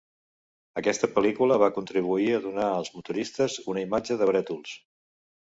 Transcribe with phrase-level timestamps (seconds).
[0.79, 4.77] Aquesta pel·lícula va contribuir a donar als motoristes una imatge de brètols.